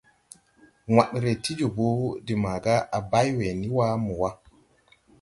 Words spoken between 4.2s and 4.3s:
wa.